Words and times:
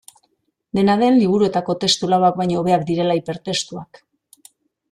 Dena 0.77 0.95
den, 1.01 1.19
liburuetako 1.23 1.77
testu 1.85 2.11
lauak 2.13 2.39
baino 2.41 2.57
hobeak 2.63 2.89
direla 2.91 3.21
hipertestuak. 3.21 4.05